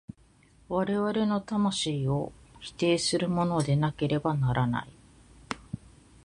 [0.67, 4.89] 我々の魂を否定するものでなければならない。